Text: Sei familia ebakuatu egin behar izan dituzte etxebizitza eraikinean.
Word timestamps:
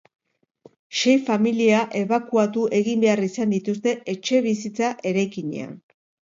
Sei 1.01 1.13
familia 1.27 1.81
ebakuatu 1.99 2.65
egin 2.79 3.05
behar 3.05 3.23
izan 3.29 3.55
dituzte 3.59 3.95
etxebizitza 4.17 4.93
eraikinean. 5.15 5.81